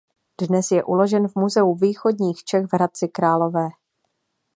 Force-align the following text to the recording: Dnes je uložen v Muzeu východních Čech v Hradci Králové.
Dnes 0.41 0.67
je 0.71 0.83
uložen 0.83 1.27
v 1.27 1.35
Muzeu 1.35 1.73
východních 1.75 2.43
Čech 2.43 2.65
v 2.65 2.73
Hradci 2.73 3.07
Králové. 3.07 3.69